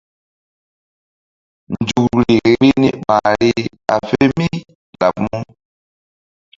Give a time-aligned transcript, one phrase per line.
[1.79, 3.51] Nzukri vbi ni ɓahri
[3.93, 4.47] a fe mí
[4.99, 5.37] laɓ mu?